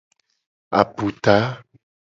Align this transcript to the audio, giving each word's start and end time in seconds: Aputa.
Aputa. 0.79 1.37